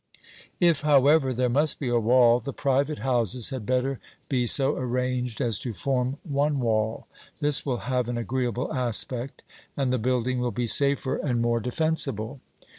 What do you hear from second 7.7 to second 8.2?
have an